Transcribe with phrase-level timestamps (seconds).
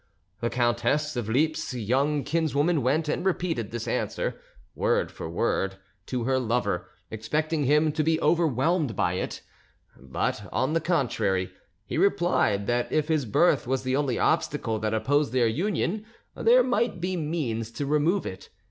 [0.39, 4.41] The Countess of Lippe's young kinswoman went and repeated this answer,
[4.73, 5.75] word for word,
[6.07, 9.41] to her lover, expecting him to be overwhelmed by it;
[9.95, 11.51] but, on the contrary,
[11.85, 16.03] he replied that if his birth was the only obstacle that opposed their union,
[16.35, 18.49] there might be means to remove it.